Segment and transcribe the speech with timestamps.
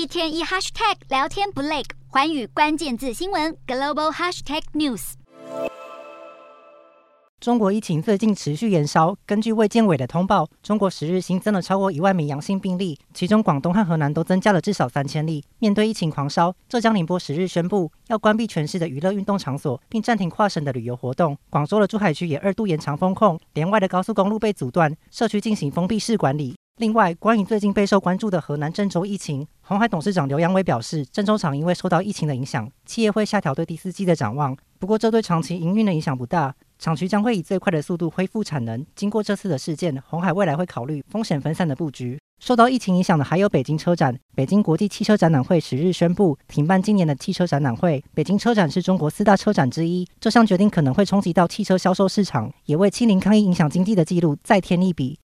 [0.00, 5.12] 一天一 hashtag 聊天不累，寰宇关键字新闻 global hashtag news。
[7.38, 9.14] 中国疫情最近持续延烧。
[9.26, 15.44] 根据卫健委的通报，中国十日新增了超过一万名阳性病例，其中广东和河南都增加了至少三千例。
[15.58, 21.36] 面对疫情狂烧，浙江宁波十日宣布要关闭全市的娱乐运动场所，并暂停跨省的旅游活动。
[21.50, 26.56] 广州的珠海区也二度延长封控，连外的高速公路被阻断，社区进行封闭式管理。
[26.80, 36.54] 另外，关于最近备受关注的河南郑州疫情，红海董事长刘扬伟表示，郑州厂因为受到疫情的影响，企业会下调对第四季的展望，不过这对长期营运的影响不大。
[36.78, 38.82] 厂区将会以最快的速度恢复产能。
[38.96, 42.18] 经过这次的事件，红海未来会考虑风险分散的布局。
[42.42, 44.18] 受到疫情影响的还有北京车展。
[44.34, 48.02] 北京国际汽车展览会十日宣布停办今年的汽车展览会。
[48.14, 55.18] 北京车展是中国四大车展之一，这项决定可能会冲击到汽车销售市场，也为“清零”抗疫影响经济的记录再添一笔。